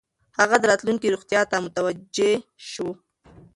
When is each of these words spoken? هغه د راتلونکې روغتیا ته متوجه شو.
هغه 0.39 0.55
د 0.59 0.63
راتلونکې 0.71 1.13
روغتیا 1.13 1.41
ته 1.51 1.55
متوجه 1.65 2.31
شو. 2.69 2.89